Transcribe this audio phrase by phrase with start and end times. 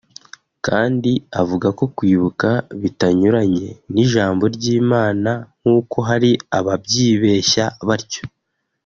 [0.65, 2.49] kandi avuga ko kwibuka
[2.81, 5.31] bitanyuranye n’ijambo ry’Imana
[5.61, 8.23] nk’uko hari ababyibeshya batyo